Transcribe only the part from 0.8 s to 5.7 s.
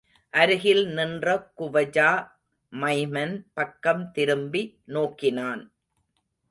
நின்ற குவஜா மைமன் பக்கம் திரும்பி நோக்கினான்.